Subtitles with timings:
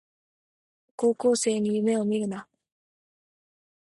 [0.95, 2.47] 高校生に夢をみるな